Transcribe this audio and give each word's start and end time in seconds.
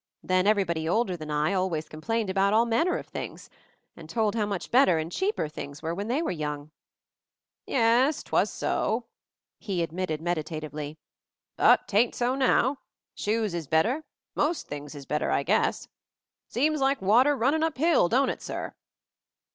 Then 0.23 0.47
everybody 0.47 0.89
older 0.89 1.15
than 1.15 1.29
I 1.29 1.53
always 1.53 1.87
complained 1.87 2.31
about 2.31 2.53
all 2.53 2.65
manner 2.65 2.97
of 2.97 3.05
things, 3.05 3.51
and 3.95 4.09
told 4.09 4.33
how 4.33 4.47
much 4.47 4.71
better— 4.71 4.97
and 4.97 5.11
cheaper— 5.11 5.47
things 5.47 5.83
were 5.83 5.93
when 5.93 6.07
they 6.07 6.23
were 6.23 6.31
young." 6.31 6.71
"Yes, 7.67 8.23
'twas 8.23 8.49
so," 8.51 9.05
he 9.59 9.83
admitted 9.83 10.19
meditatively. 10.19 10.97
"But 11.55 11.87
'tain't 11.87 12.15
so 12.15 12.33
now. 12.33 12.79
Shoes 13.13 13.53
is 13.53 13.67
better, 13.67 14.03
most 14.33 14.67
things 14.67 14.95
is 14.95 15.05
better, 15.05 15.29
I 15.29 15.43
guess. 15.43 15.87
Seems 16.47 16.81
like 16.81 16.99
water 16.99 17.37
runnin' 17.37 17.61
up 17.61 17.77
hill, 17.77 18.09
don't 18.09 18.31
it, 18.31 18.41
sir?" 18.41 18.73